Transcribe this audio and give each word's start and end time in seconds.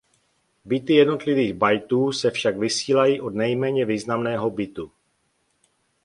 Bity 0.65 0.93
jednotlivých 0.93 1.53
bytů 1.53 2.11
se 2.11 2.31
však 2.31 2.57
vysílají 2.57 3.21
od 3.21 3.35
nejméně 3.35 3.85
významného 3.85 4.49
bitu. 4.49 4.91